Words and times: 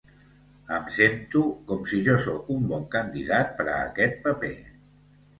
Em 0.75 0.85
sento 0.93 1.41
com 1.67 1.83
si 1.91 1.99
jo 2.07 2.15
sóc 2.23 2.49
un 2.53 2.63
bon 2.71 2.87
candidat 2.95 3.51
per 3.59 3.67
a 3.75 3.77
aquest 3.91 4.17
paper. 4.25 4.51